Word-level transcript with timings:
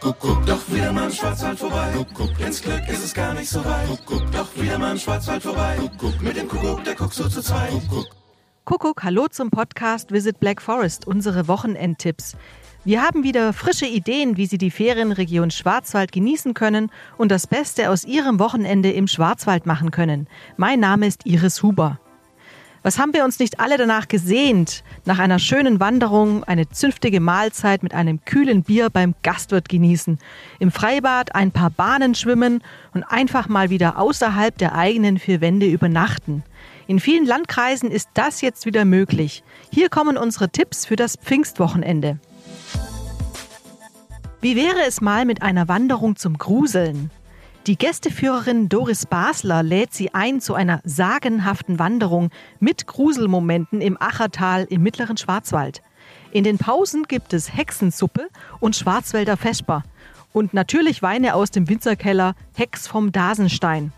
Kuckuck, 0.00 0.46
doch 0.46 0.60
wieder 0.68 0.92
mal 0.94 1.04
im 1.06 1.12
Schwarzwald 1.12 1.58
vorbei. 1.58 1.92
Kuckuck, 1.94 2.40
ins 2.40 2.62
Glück 2.62 2.88
ist 2.88 3.04
es 3.04 3.12
gar 3.12 3.34
nicht 3.34 3.50
so 3.50 3.62
weit. 3.62 3.86
Kuckuck, 3.86 4.32
doch 4.32 4.48
wieder 4.56 4.78
mal 4.78 4.92
im 4.92 4.98
Schwarzwald 4.98 5.42
vorbei. 5.42 5.76
Kuckuck, 5.78 6.22
mit 6.22 6.36
dem 6.38 6.48
Kuckuck, 6.48 6.82
der 6.84 6.94
guckt 6.94 7.12
so 7.12 7.28
zu 7.28 7.42
zweit. 7.42 7.70
Kuckuck. 7.70 8.06
Kuckuck, 8.64 9.02
hallo 9.02 9.28
zum 9.28 9.50
Podcast 9.50 10.10
Visit 10.10 10.40
Black 10.40 10.62
Forest, 10.62 11.06
unsere 11.06 11.48
Wochenendtipps. 11.48 12.34
Wir 12.82 13.02
haben 13.02 13.24
wieder 13.24 13.52
frische 13.52 13.84
Ideen, 13.84 14.38
wie 14.38 14.46
Sie 14.46 14.56
die 14.56 14.70
Ferienregion 14.70 15.50
Schwarzwald 15.50 16.12
genießen 16.12 16.54
können 16.54 16.90
und 17.18 17.30
das 17.30 17.46
Beste 17.46 17.90
aus 17.90 18.04
Ihrem 18.04 18.38
Wochenende 18.38 18.90
im 18.90 19.06
Schwarzwald 19.06 19.66
machen 19.66 19.90
können. 19.90 20.28
Mein 20.56 20.80
Name 20.80 21.08
ist 21.08 21.26
Iris 21.26 21.62
Huber. 21.62 22.00
Was 22.82 22.98
haben 22.98 23.12
wir 23.12 23.24
uns 23.24 23.38
nicht 23.38 23.60
alle 23.60 23.76
danach 23.76 24.08
gesehnt? 24.08 24.84
Nach 25.04 25.18
einer 25.18 25.38
schönen 25.38 25.80
Wanderung 25.80 26.44
eine 26.44 26.66
zünftige 26.70 27.20
Mahlzeit 27.20 27.82
mit 27.82 27.92
einem 27.92 28.24
kühlen 28.24 28.62
Bier 28.62 28.88
beim 28.88 29.14
Gastwirt 29.22 29.68
genießen, 29.68 30.18
im 30.60 30.72
Freibad 30.72 31.34
ein 31.34 31.52
paar 31.52 31.68
Bahnen 31.68 32.14
schwimmen 32.14 32.62
und 32.94 33.04
einfach 33.04 33.48
mal 33.48 33.68
wieder 33.68 33.98
außerhalb 33.98 34.56
der 34.56 34.74
eigenen 34.74 35.18
vier 35.18 35.42
Wände 35.42 35.66
übernachten. 35.66 36.42
In 36.86 37.00
vielen 37.00 37.26
Landkreisen 37.26 37.90
ist 37.90 38.08
das 38.14 38.40
jetzt 38.40 38.64
wieder 38.64 38.86
möglich. 38.86 39.44
Hier 39.70 39.90
kommen 39.90 40.16
unsere 40.16 40.48
Tipps 40.48 40.86
für 40.86 40.96
das 40.96 41.16
Pfingstwochenende. 41.16 42.18
Wie 44.40 44.56
wäre 44.56 44.86
es 44.88 45.02
mal 45.02 45.26
mit 45.26 45.42
einer 45.42 45.68
Wanderung 45.68 46.16
zum 46.16 46.38
Gruseln? 46.38 47.10
Die 47.66 47.76
Gästeführerin 47.76 48.70
Doris 48.70 49.04
Basler 49.04 49.62
lädt 49.62 49.92
Sie 49.92 50.14
ein 50.14 50.40
zu 50.40 50.54
einer 50.54 50.80
sagenhaften 50.84 51.78
Wanderung 51.78 52.30
mit 52.58 52.86
Gruselmomenten 52.86 53.82
im 53.82 54.00
Achertal 54.00 54.66
im 54.70 54.82
mittleren 54.82 55.18
Schwarzwald. 55.18 55.82
In 56.32 56.42
den 56.42 56.56
Pausen 56.56 57.02
gibt 57.02 57.34
es 57.34 57.54
Hexensuppe 57.54 58.28
und 58.60 58.76
Schwarzwälder 58.76 59.36
Vesper 59.36 59.82
und 60.32 60.54
natürlich 60.54 61.02
Weine 61.02 61.34
aus 61.34 61.50
dem 61.50 61.68
Winzerkeller 61.68 62.34
Hex 62.54 62.86
vom 62.86 63.12
Dasenstein. 63.12 63.92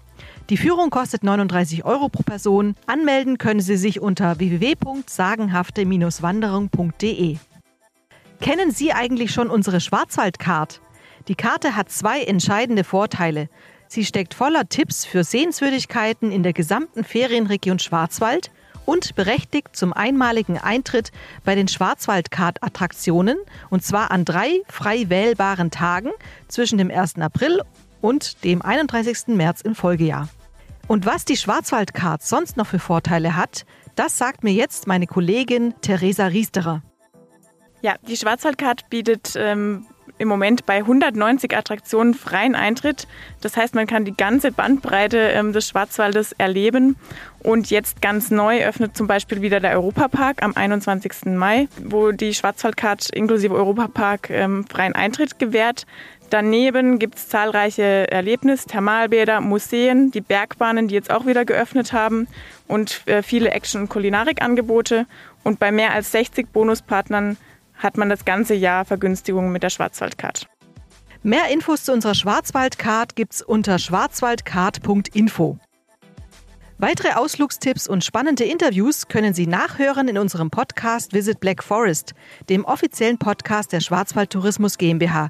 Die 0.50 0.56
Führung 0.56 0.90
kostet 0.90 1.22
39 1.22 1.84
Euro 1.84 2.08
pro 2.08 2.24
Person. 2.24 2.74
Anmelden 2.86 3.38
können 3.38 3.60
Sie 3.60 3.77
sich 3.77 4.00
unter 4.00 4.40
www.sagenhafte-wanderung.de. 4.40 7.36
Kennen 8.40 8.72
Sie 8.72 8.92
eigentlich 8.92 9.30
schon 9.30 9.50
unsere 9.50 9.80
Schwarzwaldcard? 9.80 10.80
Die 11.28 11.34
Karte 11.34 11.76
hat 11.76 11.90
zwei 11.90 12.22
entscheidende 12.22 12.84
Vorteile. 12.84 13.48
Sie 13.86 14.04
steckt 14.04 14.34
voller 14.34 14.68
Tipps 14.68 15.04
für 15.04 15.22
Sehenswürdigkeiten 15.22 16.32
in 16.32 16.42
der 16.42 16.52
gesamten 16.52 17.04
Ferienregion 17.04 17.78
Schwarzwald 17.78 18.50
und 18.86 19.14
berechtigt 19.14 19.76
zum 19.76 19.92
einmaligen 19.92 20.58
Eintritt 20.58 21.12
bei 21.44 21.54
den 21.54 21.68
Schwarzwaldkart-Attraktionen 21.68 23.36
und 23.70 23.84
zwar 23.84 24.10
an 24.10 24.24
drei 24.24 24.62
frei 24.68 25.08
wählbaren 25.08 25.70
Tagen 25.70 26.10
zwischen 26.48 26.78
dem 26.78 26.90
1. 26.90 27.18
April 27.18 27.62
und 28.00 28.42
dem 28.42 28.62
31. 28.62 29.28
März 29.28 29.60
im 29.60 29.74
Folgejahr. 29.74 30.28
Und 30.88 31.06
was 31.06 31.24
die 31.24 31.36
Schwarzwaldkart 31.36 32.22
sonst 32.22 32.56
noch 32.56 32.66
für 32.66 32.80
Vorteile 32.80 33.36
hat, 33.36 33.64
das 33.94 34.18
sagt 34.18 34.42
mir 34.42 34.52
jetzt 34.52 34.88
meine 34.88 35.06
Kollegin 35.06 35.74
Theresa 35.80 36.26
Riesterer. 36.26 36.82
Ja, 37.82 37.96
die 38.06 38.16
Schwarzwaldkart 38.16 38.90
bietet 38.90 39.34
ähm, 39.36 39.86
im 40.18 40.28
Moment 40.28 40.66
bei 40.66 40.78
190 40.78 41.56
Attraktionen 41.56 42.14
freien 42.14 42.55
Eintritt. 42.55 43.06
Das 43.41 43.56
heißt, 43.56 43.74
man 43.74 43.86
kann 43.86 44.05
die 44.05 44.16
ganze 44.16 44.52
Bandbreite 44.52 45.18
ähm, 45.18 45.52
des 45.52 45.68
Schwarzwaldes 45.68 46.32
erleben. 46.32 46.96
Und 47.41 47.70
jetzt 47.70 48.00
ganz 48.00 48.30
neu 48.30 48.64
öffnet 48.64 48.96
zum 48.96 49.08
Beispiel 49.08 49.42
wieder 49.42 49.58
der 49.58 49.72
Europapark 49.72 50.42
am 50.42 50.52
21. 50.55 51.24
Mai, 51.27 51.68
wo 51.83 52.12
die 52.12 52.34
Schwarzwaldkarte 52.34 53.12
inklusive 53.14 53.55
Europapark 53.55 54.30
ähm, 54.30 54.64
freien 54.68 54.94
Eintritt 54.94 55.38
gewährt. 55.38 55.86
Daneben 56.33 56.98
gibt 56.98 57.16
es 57.16 57.28
zahlreiche 57.28 58.10
Erlebnis-, 58.10 58.64
Thermalbäder, 58.64 59.42
Museen, 59.42 60.10
die 60.12 60.22
Bergbahnen, 60.22 60.88
die 60.88 60.94
jetzt 60.94 61.10
auch 61.10 61.27
wieder 61.27 61.44
geöffnet 61.44 61.92
haben 61.92 62.27
und 62.68 63.02
äh, 63.06 63.23
viele 63.23 63.50
Action- 63.50 63.83
und 63.83 63.89
Kulinarikangebote. 63.90 65.06
Und 65.42 65.58
bei 65.58 65.70
mehr 65.73 65.92
als 65.92 66.11
60 66.12 66.50
Bonuspartnern 66.50 67.36
hat 67.82 67.96
man 67.96 68.08
das 68.08 68.24
ganze 68.24 68.54
Jahr 68.54 68.84
Vergünstigungen 68.84 69.52
mit 69.52 69.62
der 69.62 69.70
Schwarzwaldcard. 69.70 70.46
Mehr 71.22 71.48
Infos 71.50 71.84
zu 71.84 71.92
unserer 71.92 72.14
Schwarzwaldcard 72.14 73.14
gibt's 73.14 73.42
unter 73.42 73.78
schwarzwaldcard.info. 73.78 75.58
Weitere 76.78 77.12
Ausflugstipps 77.12 77.86
und 77.86 78.02
spannende 78.02 78.42
Interviews 78.42 79.06
können 79.06 79.34
Sie 79.34 79.46
nachhören 79.46 80.08
in 80.08 80.18
unserem 80.18 80.50
Podcast 80.50 81.12
Visit 81.12 81.38
Black 81.38 81.62
Forest, 81.62 82.14
dem 82.48 82.64
offiziellen 82.64 83.18
Podcast 83.18 83.72
der 83.72 83.78
Schwarzwald 83.78 84.30
Tourismus 84.30 84.78
GmbH, 84.78 85.28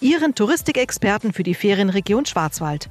Ihren 0.00 0.34
Touristikexperten 0.34 1.32
für 1.32 1.44
die 1.44 1.54
Ferienregion 1.54 2.26
Schwarzwald. 2.26 2.90